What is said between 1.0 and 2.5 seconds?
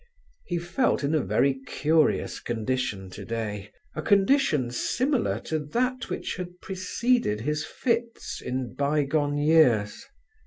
in a very curious